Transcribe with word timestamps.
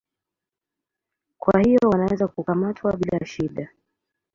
Kwa 1.37 1.59
hivyo 1.59 1.89
wanaweza 1.89 2.27
kukamatwa 2.27 2.97
bila 2.97 3.25
shida. 3.25 3.69